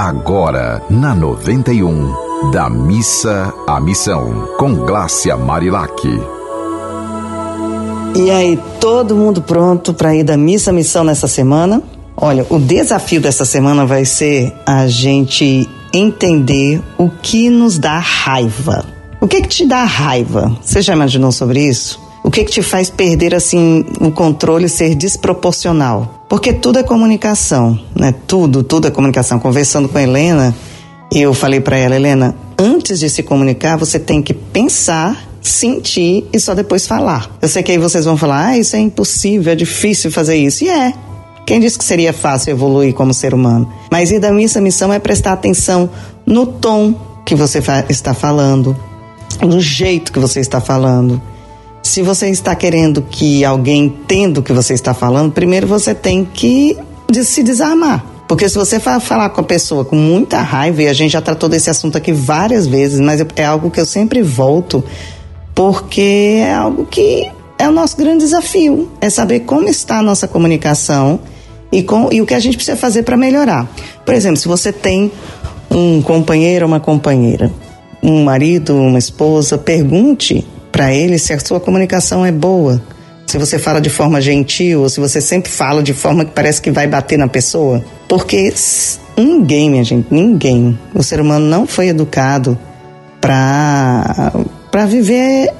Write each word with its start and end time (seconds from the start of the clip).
Agora, 0.00 0.80
na 0.88 1.12
91, 1.12 2.52
da 2.52 2.70
missa 2.70 3.52
à 3.66 3.80
missão, 3.80 4.48
com 4.56 4.72
Glácia 4.72 5.36
Marilac. 5.36 6.06
E 8.14 8.30
aí, 8.30 8.56
todo 8.80 9.16
mundo 9.16 9.42
pronto 9.42 9.92
para 9.92 10.14
ir 10.14 10.22
da 10.22 10.36
missa 10.36 10.70
à 10.70 10.72
missão 10.72 11.02
nessa 11.02 11.26
semana? 11.26 11.82
Olha, 12.16 12.46
o 12.48 12.60
desafio 12.60 13.20
dessa 13.20 13.44
semana 13.44 13.84
vai 13.84 14.04
ser 14.04 14.54
a 14.64 14.86
gente 14.86 15.68
entender 15.92 16.80
o 16.96 17.10
que 17.10 17.50
nos 17.50 17.76
dá 17.76 17.98
raiva. 17.98 18.86
O 19.20 19.26
que 19.26 19.42
que 19.42 19.48
te 19.48 19.66
dá 19.66 19.82
raiva? 19.82 20.56
Você 20.62 20.80
já 20.80 20.92
imaginou 20.92 21.32
sobre 21.32 21.68
isso? 21.68 22.00
O 22.22 22.30
que 22.30 22.44
que 22.44 22.52
te 22.52 22.62
faz 22.62 22.88
perder 22.88 23.34
assim 23.34 23.84
o 24.00 24.12
controle 24.12 24.68
ser 24.68 24.94
desproporcional? 24.94 26.17
Porque 26.28 26.52
tudo 26.52 26.78
é 26.78 26.82
comunicação, 26.82 27.78
né? 27.94 28.14
Tudo, 28.26 28.62
tudo 28.62 28.86
é 28.86 28.90
comunicação. 28.90 29.38
Conversando 29.38 29.88
com 29.88 29.96
a 29.96 30.02
Helena, 30.02 30.54
eu 31.12 31.32
falei 31.32 31.60
para 31.60 31.76
ela, 31.76 31.96
Helena, 31.96 32.36
antes 32.58 33.00
de 33.00 33.08
se 33.08 33.22
comunicar, 33.22 33.76
você 33.76 33.98
tem 33.98 34.20
que 34.20 34.34
pensar 34.34 35.28
sentir 35.40 36.28
e 36.32 36.38
só 36.38 36.54
depois 36.54 36.86
falar. 36.86 37.30
Eu 37.40 37.48
sei 37.48 37.62
que 37.62 37.72
aí 37.72 37.78
vocês 37.78 38.04
vão 38.04 38.16
falar, 38.16 38.48
ah, 38.48 38.58
isso 38.58 38.76
é 38.76 38.78
impossível, 38.78 39.52
é 39.52 39.56
difícil 39.56 40.10
fazer 40.10 40.36
isso. 40.36 40.64
E 40.64 40.68
é. 40.68 40.92
Quem 41.46 41.60
disse 41.60 41.78
que 41.78 41.84
seria 41.84 42.12
fácil 42.12 42.50
evoluir 42.50 42.92
como 42.92 43.14
ser 43.14 43.32
humano? 43.32 43.72
Mas 43.90 44.10
ir 44.10 44.20
da 44.20 44.30
missa 44.30 44.60
missão 44.60 44.92
é 44.92 44.98
prestar 44.98 45.32
atenção 45.32 45.88
no 46.26 46.46
tom 46.46 46.94
que 47.24 47.34
você 47.34 47.62
está 47.88 48.12
falando, 48.12 48.76
no 49.40 49.58
jeito 49.60 50.12
que 50.12 50.18
você 50.18 50.40
está 50.40 50.60
falando. 50.60 51.20
Se 51.88 52.02
você 52.02 52.28
está 52.28 52.54
querendo 52.54 53.00
que 53.00 53.46
alguém 53.46 53.86
entenda 53.86 54.40
o 54.40 54.42
que 54.42 54.52
você 54.52 54.74
está 54.74 54.92
falando, 54.92 55.32
primeiro 55.32 55.66
você 55.66 55.94
tem 55.94 56.22
que 56.22 56.76
se 57.24 57.42
desarmar. 57.42 58.04
Porque 58.28 58.46
se 58.46 58.56
você 58.56 58.78
falar 58.78 59.30
com 59.30 59.40
a 59.40 59.44
pessoa 59.44 59.86
com 59.86 59.96
muita 59.96 60.42
raiva, 60.42 60.82
e 60.82 60.88
a 60.88 60.92
gente 60.92 61.12
já 61.12 61.22
tratou 61.22 61.48
desse 61.48 61.70
assunto 61.70 61.96
aqui 61.96 62.12
várias 62.12 62.66
vezes, 62.66 63.00
mas 63.00 63.24
é 63.34 63.44
algo 63.46 63.70
que 63.70 63.80
eu 63.80 63.86
sempre 63.86 64.20
volto, 64.20 64.84
porque 65.54 66.42
é 66.42 66.52
algo 66.52 66.84
que 66.84 67.26
é 67.58 67.66
o 67.66 67.72
nosso 67.72 67.96
grande 67.96 68.18
desafio, 68.18 68.90
é 69.00 69.08
saber 69.08 69.40
como 69.40 69.66
está 69.66 70.00
a 70.00 70.02
nossa 70.02 70.28
comunicação 70.28 71.18
e, 71.72 71.82
com, 71.82 72.10
e 72.12 72.20
o 72.20 72.26
que 72.26 72.34
a 72.34 72.38
gente 72.38 72.58
precisa 72.58 72.76
fazer 72.76 73.02
para 73.02 73.16
melhorar. 73.16 73.66
Por 74.04 74.12
exemplo, 74.12 74.36
se 74.36 74.46
você 74.46 74.74
tem 74.74 75.10
um 75.70 76.02
companheiro 76.02 76.66
ou 76.66 76.70
uma 76.70 76.80
companheira, 76.80 77.50
um 78.02 78.24
marido, 78.24 78.76
uma 78.76 78.98
esposa, 78.98 79.56
pergunte 79.56 80.46
para 80.70 80.92
ele 80.92 81.18
se 81.18 81.32
a 81.32 81.38
sua 81.38 81.60
comunicação 81.60 82.24
é 82.24 82.32
boa. 82.32 82.80
Se 83.26 83.36
você 83.36 83.58
fala 83.58 83.80
de 83.80 83.90
forma 83.90 84.20
gentil, 84.20 84.82
ou 84.82 84.88
se 84.88 85.00
você 85.00 85.20
sempre 85.20 85.50
fala 85.50 85.82
de 85.82 85.92
forma 85.92 86.24
que 86.24 86.30
parece 86.30 86.62
que 86.62 86.70
vai 86.70 86.86
bater 86.86 87.18
na 87.18 87.28
pessoa. 87.28 87.84
Porque 88.08 88.52
ninguém, 89.16 89.70
minha 89.70 89.84
gente, 89.84 90.06
ninguém, 90.10 90.78
o 90.94 91.02
ser 91.02 91.20
humano 91.20 91.44
não 91.46 91.66
foi 91.66 91.88
educado 91.88 92.58
para 93.20 94.32
para 94.70 94.86
viver 94.86 95.52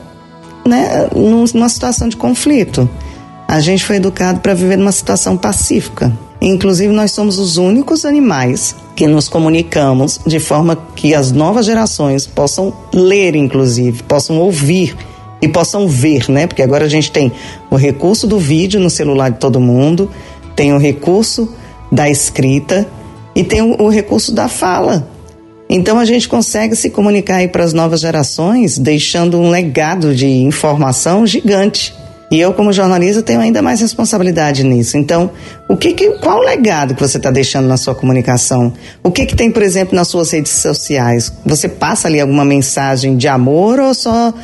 né, 0.67 1.09
numa 1.15 1.69
situação 1.69 2.09
de 2.09 2.17
conflito. 2.17 2.89
A 3.47 3.61
gente 3.61 3.85
foi 3.85 3.97
educado 3.97 4.41
para 4.41 4.55
viver 4.55 4.77
numa 4.77 4.93
situação 4.93 5.37
pacífica. 5.37 6.13
Inclusive, 6.41 6.93
nós 6.93 7.11
somos 7.11 7.39
os 7.39 7.57
únicos 7.57 8.05
animais 8.05 8.75
que 8.95 9.07
nos 9.07 9.29
comunicamos 9.29 10.21
de 10.27 10.39
forma 10.39 10.77
que 10.95 11.15
as 11.15 11.33
novas 11.33 11.67
gerações 11.67 12.27
possam 12.27 12.73
ler, 12.93 13.35
inclusive, 13.35 14.03
possam 14.05 14.39
ouvir 14.39 14.97
e 15.43 15.49
possam 15.49 15.89
ver, 15.89 16.29
né? 16.29 16.47
Porque 16.47 16.63
agora 16.63 16.85
a 16.85 16.89
gente 16.89 17.11
tem 17.11 17.33
o 17.71 17.77
recurso 17.77 18.27
do 18.27 18.39
vídeo 18.39 18.81
no 18.81 18.91
celular 18.91 19.31
de 19.31 19.39
todo 19.39 19.61
mundo, 19.61 20.11
tem 20.55 20.73
o 20.73 20.79
recurso 20.79 21.53
da 21.91 22.09
escrita 22.09 22.87
e 23.35 23.43
tem 23.43 23.63
o, 23.63 23.83
o 23.83 23.89
recurso 23.89 24.33
da 24.33 24.49
fala. 24.49 25.09
Então 25.69 25.99
a 25.99 26.05
gente 26.05 26.29
consegue 26.29 26.75
se 26.75 26.89
comunicar 26.89 27.37
aí 27.37 27.49
para 27.49 27.63
as 27.63 27.73
novas 27.73 28.01
gerações, 28.01 28.79
deixando 28.79 29.39
um 29.39 29.51
legado 29.51 30.15
de 30.15 30.27
informação 30.27 31.27
gigante. 31.27 31.95
E 32.31 32.39
eu, 32.39 32.53
como 32.53 32.73
jornalista, 32.73 33.23
tenho 33.23 33.41
ainda 33.41 33.63
mais 33.63 33.81
responsabilidade 33.81 34.63
nisso. 34.63 34.99
Então, 34.99 35.31
o 35.67 35.77
que, 35.77 35.95
que 35.95 36.11
qual 36.19 36.39
o 36.39 36.43
legado 36.43 36.95
que 36.95 37.01
você 37.01 37.17
está 37.17 37.31
deixando 37.31 37.67
na 37.67 37.79
sua 37.79 37.95
comunicação? 37.95 38.73
O 39.03 39.11
que, 39.11 39.25
que 39.25 39.35
tem, 39.35 39.51
por 39.51 39.63
exemplo, 39.63 39.97
nas 39.97 40.09
suas 40.09 40.31
redes 40.31 40.53
sociais? 40.53 41.33
Você 41.47 41.69
passa 41.69 42.07
ali 42.07 42.21
alguma 42.21 42.45
mensagem 42.45 43.17
de 43.17 43.27
amor 43.27 43.81
ou 43.81 43.95
só 43.95 44.35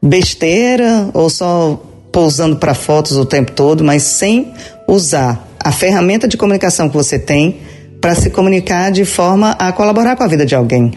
besteira 0.00 1.08
ou 1.12 1.28
só 1.28 1.82
pousando 2.12 2.56
para 2.56 2.74
fotos 2.74 3.16
o 3.16 3.24
tempo 3.24 3.50
todo, 3.50 3.82
mas 3.82 4.04
sem 4.04 4.52
usar 4.86 5.48
a 5.58 5.72
ferramenta 5.72 6.28
de 6.28 6.36
comunicação 6.36 6.88
que 6.88 6.96
você 6.96 7.18
tem 7.18 7.58
para 8.00 8.14
se 8.14 8.30
comunicar 8.30 8.92
de 8.92 9.04
forma 9.04 9.52
a 9.52 9.72
colaborar 9.72 10.14
com 10.14 10.22
a 10.22 10.28
vida 10.28 10.46
de 10.46 10.54
alguém. 10.54 10.92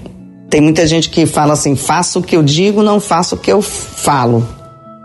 Tem 0.50 0.62
muita 0.62 0.86
gente 0.86 1.10
que 1.10 1.26
fala 1.26 1.54
assim: 1.54 1.76
faço 1.76 2.20
o 2.20 2.22
que 2.22 2.36
eu 2.36 2.44
digo, 2.44 2.84
não 2.84 3.00
faço 3.00 3.36
o 3.36 3.38
que 3.38 3.52
eu 3.52 3.62
falo. 3.62 4.48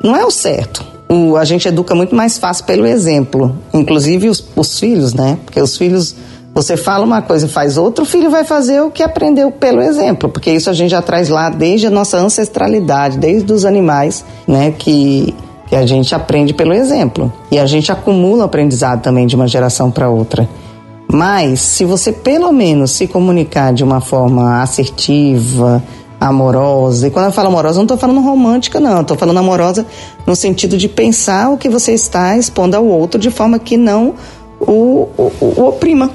Não 0.05 0.15
é 0.15 0.25
o 0.27 0.31
certo. 0.31 0.92
O, 1.13 1.37
a 1.37 1.45
gente 1.45 1.69
educa 1.69 1.95
muito 1.95 2.17
mais 2.17 2.39
fácil 2.39 2.65
pelo 2.65 2.87
exemplo, 2.87 3.55
inclusive 3.75 4.31
os, 4.31 4.43
os 4.57 4.81
filhos, 4.81 5.13
né? 5.13 5.37
Porque 5.45 5.61
os 5.61 5.77
filhos, 5.77 6.17
você 6.55 6.75
fala 6.75 7.05
uma 7.05 7.21
coisa 7.21 7.45
e 7.45 7.49
faz 7.51 7.77
outra, 7.77 8.03
o 8.03 8.07
filho 8.07 8.31
vai 8.31 8.45
fazer 8.45 8.81
o 8.81 8.91
que 8.91 9.03
aprendeu 9.03 9.51
pelo 9.51 9.83
exemplo, 9.83 10.31
porque 10.31 10.51
isso 10.51 10.71
a 10.71 10.73
gente 10.73 10.91
já 10.91 11.03
traz 11.03 11.29
lá 11.29 11.51
desde 11.51 11.87
a 11.87 11.91
nossa 11.91 12.17
ancestralidade, 12.17 13.19
desde 13.19 13.53
os 13.53 13.67
animais, 13.67 14.25
né? 14.49 14.71
Que, 14.71 15.35
que 15.69 15.77
a 15.77 15.85
gente 15.85 16.15
aprende 16.15 16.55
pelo 16.55 16.73
exemplo. 16.73 17.31
E 17.51 17.59
a 17.59 17.67
gente 17.67 17.93
acumula 17.93 18.47
aprendizado 18.47 19.03
também 19.03 19.27
de 19.27 19.37
uma 19.37 19.47
geração 19.47 19.91
para 19.91 20.09
outra. 20.09 20.49
Mas 21.13 21.61
se 21.61 21.85
você 21.85 22.11
pelo 22.11 22.51
menos 22.53 22.93
se 22.93 23.07
comunicar 23.07 23.75
de 23.75 23.85
uma 23.85 24.01
forma 24.01 24.63
assertiva, 24.63 25.83
amorosa, 26.27 27.09
e 27.09 27.11
quando 27.11 27.27
eu 27.27 27.33
falo 27.33 27.49
amorosa, 27.49 27.77
não 27.77 27.85
estou 27.85 27.99
falando 27.99 28.21
romântica, 28.21 28.79
não, 28.79 29.01
estou 29.01 29.17
falando 29.17 29.39
amorosa 29.39 29.87
no 30.27 30.37
sentido 30.37 30.77
de 30.77 30.89
pensar 30.89 31.51
o 31.51 31.59
que 31.59 31.69
você 31.69 31.93
está 31.93 32.37
expondo 32.37 32.77
ao 32.77 32.87
outro 32.87 33.21
de 33.21 33.31
forma 33.31 33.59
que 33.59 33.77
não 33.77 34.15
o, 34.61 35.09
o, 35.17 35.33
o 35.41 35.67
oprima. 35.67 36.11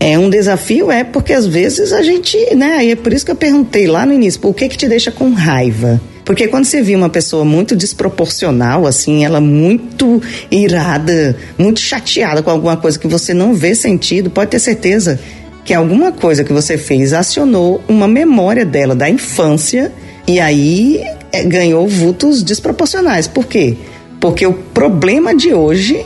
É 0.00 0.18
um 0.18 0.28
desafio, 0.28 0.90
é 0.90 1.02
porque 1.02 1.32
às 1.32 1.46
vezes 1.46 1.92
a 1.92 2.02
gente, 2.02 2.36
né? 2.54 2.74
Aí 2.78 2.90
é 2.90 2.96
por 2.96 3.12
isso 3.12 3.24
que 3.24 3.30
eu 3.30 3.36
perguntei 3.36 3.86
lá 3.86 4.04
no 4.04 4.12
início, 4.12 4.40
por 4.40 4.52
que 4.54 4.68
que 4.68 4.76
te 4.76 4.86
deixa 4.86 5.10
com 5.10 5.32
raiva? 5.32 6.00
Porque 6.24 6.48
quando 6.48 6.64
você 6.64 6.82
viu 6.82 6.98
uma 6.98 7.08
pessoa 7.08 7.44
muito 7.44 7.76
desproporcional, 7.76 8.86
assim, 8.86 9.24
ela 9.24 9.40
muito 9.40 10.22
irada, 10.50 11.36
muito 11.58 11.80
chateada 11.80 12.42
com 12.42 12.50
alguma 12.50 12.76
coisa 12.76 12.98
que 12.98 13.06
você 13.06 13.34
não 13.34 13.54
vê 13.54 13.74
sentido, 13.74 14.30
pode 14.30 14.50
ter 14.50 14.58
certeza 14.58 15.20
que 15.64 15.72
alguma 15.72 16.12
coisa 16.12 16.44
que 16.44 16.52
você 16.52 16.76
fez 16.76 17.12
acionou 17.12 17.82
uma 17.88 18.06
memória 18.06 18.64
dela 18.64 18.94
da 18.94 19.08
infância 19.08 19.92
e 20.26 20.38
aí 20.38 21.02
é, 21.32 21.42
ganhou 21.44 21.88
vultos 21.88 22.42
desproporcionais. 22.42 23.26
Por 23.26 23.46
quê? 23.46 23.76
Porque 24.20 24.46
o 24.46 24.52
problema 24.52 25.34
de 25.34 25.54
hoje 25.54 26.04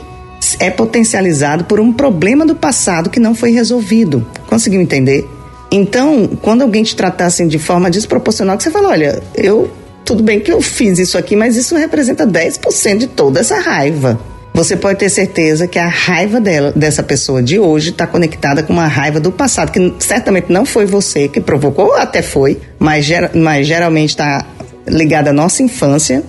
é 0.59 0.69
potencializado 0.69 1.65
por 1.65 1.79
um 1.79 1.91
problema 1.91 2.45
do 2.45 2.55
passado 2.55 3.09
que 3.09 3.19
não 3.19 3.35
foi 3.35 3.51
resolvido. 3.51 4.25
Conseguiu 4.47 4.81
entender? 4.81 5.27
Então, 5.71 6.27
quando 6.41 6.63
alguém 6.63 6.83
te 6.83 6.95
tratar 6.95 7.27
assim 7.27 7.47
de 7.47 7.59
forma 7.59 7.91
desproporcional, 7.91 8.57
que 8.57 8.63
você 8.63 8.71
fala, 8.71 8.89
olha, 8.89 9.21
eu 9.35 9.69
tudo 10.03 10.23
bem 10.23 10.39
que 10.39 10.51
eu 10.51 10.59
fiz 10.59 10.97
isso 10.97 11.19
aqui, 11.19 11.35
mas 11.35 11.55
isso 11.55 11.75
representa 11.75 12.25
10% 12.25 12.97
de 12.97 13.07
toda 13.07 13.41
essa 13.41 13.59
raiva. 13.59 14.19
Você 14.59 14.75
pode 14.75 14.99
ter 14.99 15.07
certeza 15.07 15.67
que 15.67 15.79
a 15.79 15.87
raiva 15.87 16.41
dela, 16.41 16.73
dessa 16.75 17.01
pessoa 17.01 17.41
de 17.41 17.57
hoje 17.57 17.91
está 17.91 18.05
conectada 18.05 18.61
com 18.61 18.73
uma 18.73 18.87
raiva 18.87 19.17
do 19.17 19.31
passado, 19.31 19.71
que 19.71 19.93
certamente 19.99 20.51
não 20.51 20.65
foi 20.65 20.85
você 20.85 21.29
que 21.29 21.39
provocou, 21.39 21.95
até 21.95 22.21
foi, 22.21 22.59
mas, 22.77 23.07
mas 23.33 23.65
geralmente 23.65 24.09
está 24.09 24.45
ligada 24.85 25.29
à 25.29 25.33
nossa 25.33 25.63
infância. 25.63 26.21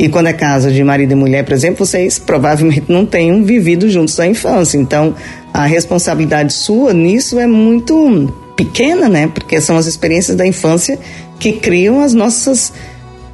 E 0.00 0.08
quando 0.08 0.26
é 0.26 0.32
caso 0.32 0.72
de 0.72 0.82
marido 0.82 1.12
e 1.12 1.14
mulher, 1.14 1.44
por 1.44 1.52
exemplo, 1.52 1.86
vocês 1.86 2.18
provavelmente 2.18 2.86
não 2.88 3.06
tenham 3.06 3.44
vivido 3.44 3.88
juntos 3.88 4.18
a 4.18 4.26
infância. 4.26 4.76
Então, 4.76 5.14
a 5.54 5.64
responsabilidade 5.64 6.52
sua 6.52 6.92
nisso 6.92 7.38
é 7.38 7.46
muito 7.46 8.34
pequena, 8.56 9.08
né? 9.08 9.30
Porque 9.32 9.60
são 9.60 9.76
as 9.76 9.86
experiências 9.86 10.36
da 10.36 10.44
infância 10.44 10.98
que 11.38 11.52
criam 11.52 12.00
as 12.00 12.14
nossas 12.14 12.72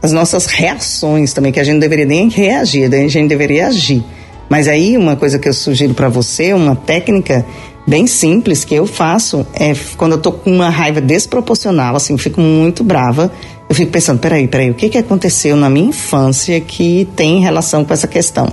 as 0.02 0.12
nossas 0.12 0.44
reações 0.44 1.32
também, 1.32 1.50
que 1.50 1.58
a 1.58 1.64
gente 1.64 1.72
não 1.72 1.80
deveria 1.80 2.04
nem 2.04 2.28
reagir, 2.28 2.94
a 2.94 3.08
gente 3.08 3.28
deveria 3.28 3.68
agir. 3.68 4.04
Mas 4.48 4.68
aí 4.68 4.96
uma 4.96 5.16
coisa 5.16 5.38
que 5.38 5.48
eu 5.48 5.52
sugiro 5.52 5.94
para 5.94 6.08
você, 6.08 6.52
uma 6.52 6.76
técnica 6.76 7.44
bem 7.86 8.06
simples 8.06 8.64
que 8.64 8.74
eu 8.74 8.86
faço 8.86 9.46
é 9.54 9.72
quando 9.96 10.12
eu 10.12 10.18
tô 10.18 10.32
com 10.32 10.50
uma 10.50 10.68
raiva 10.68 11.00
desproporcional, 11.00 11.96
assim, 11.96 12.14
eu 12.14 12.18
fico 12.18 12.40
muito 12.40 12.82
brava, 12.82 13.30
eu 13.68 13.74
fico 13.74 13.90
pensando, 13.90 14.18
peraí, 14.18 14.46
peraí, 14.46 14.70
o 14.70 14.74
que 14.74 14.88
que 14.88 14.98
aconteceu 14.98 15.56
na 15.56 15.70
minha 15.70 15.88
infância 15.88 16.60
que 16.60 17.08
tem 17.16 17.40
relação 17.40 17.84
com 17.84 17.92
essa 17.92 18.06
questão? 18.06 18.52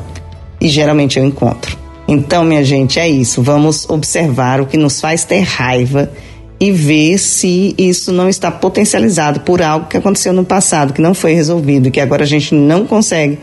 E 0.60 0.68
geralmente 0.68 1.18
eu 1.18 1.26
encontro. 1.26 1.78
Então, 2.08 2.44
minha 2.44 2.64
gente, 2.64 3.00
é 3.00 3.08
isso. 3.08 3.42
Vamos 3.42 3.90
observar 3.90 4.60
o 4.60 4.66
que 4.66 4.78
nos 4.78 5.00
faz 5.00 5.24
ter 5.24 5.40
raiva 5.40 6.12
e 6.60 6.72
ver 6.72 7.18
se 7.18 7.74
isso 7.78 8.12
não 8.12 8.30
está 8.30 8.52
potencializado 8.52 9.42
por 9.42 9.62
algo 9.62 9.88
que 9.88 9.98
aconteceu 9.98 10.34
no 10.34 10.44
passado, 10.44 10.94
que 10.94 11.02
não 11.02 11.14
foi 11.14 11.34
resolvido, 11.34 11.92
que 11.92 12.00
agora 12.00 12.24
a 12.24 12.28
gente 12.28 12.54
não 12.54 12.86
consegue 12.86 13.38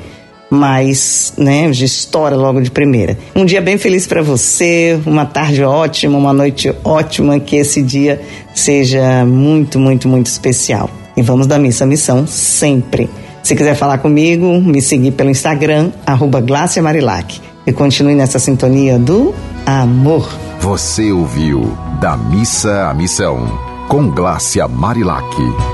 mas, 0.50 1.32
né, 1.38 1.72
já 1.72 1.84
estoura 1.84 2.34
logo 2.34 2.60
de 2.60 2.70
primeira. 2.70 3.16
Um 3.34 3.44
dia 3.44 3.60
bem 3.60 3.78
feliz 3.78 4.06
para 4.06 4.20
você, 4.20 4.98
uma 5.06 5.24
tarde 5.24 5.62
ótima, 5.62 6.18
uma 6.18 6.32
noite 6.32 6.74
ótima, 6.84 7.38
que 7.38 7.56
esse 7.56 7.80
dia 7.80 8.20
seja 8.54 9.24
muito, 9.24 9.78
muito, 9.78 10.08
muito 10.08 10.26
especial. 10.26 10.90
E 11.16 11.22
vamos 11.22 11.46
da 11.46 11.58
missa 11.58 11.84
à 11.84 11.86
missão 11.86 12.26
sempre. 12.26 13.08
Se 13.42 13.54
quiser 13.54 13.74
falar 13.74 13.98
comigo, 13.98 14.60
me 14.60 14.82
seguir 14.82 15.12
pelo 15.12 15.30
Instagram, 15.30 15.90
arroba 16.06 16.42
Marilac. 16.82 17.40
E 17.66 17.72
continue 17.72 18.14
nessa 18.14 18.38
sintonia 18.38 18.98
do 18.98 19.34
amor. 19.64 20.28
Você 20.60 21.12
ouviu 21.12 21.76
Da 22.00 22.16
Missa 22.16 22.88
à 22.88 22.94
Missão, 22.94 23.46
com 23.88 24.10
Glácia 24.10 24.66
Marilac. 24.66 25.69